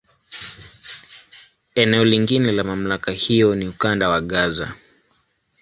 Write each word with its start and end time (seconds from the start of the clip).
Eneo 1.75 2.05
lingine 2.05 2.51
la 2.51 2.63
MamlakA 2.63 3.11
hiyo 3.11 3.55
ni 3.55 3.67
Ukanda 3.67 4.09
wa 4.09 4.21
Gaza. 4.21 4.73